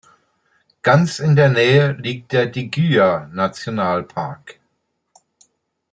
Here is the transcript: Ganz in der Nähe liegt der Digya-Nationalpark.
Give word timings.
Ganz 0.81 1.19
in 1.19 1.35
der 1.35 1.49
Nähe 1.49 1.91
liegt 1.91 2.31
der 2.31 2.47
Digya-Nationalpark. 2.47 4.59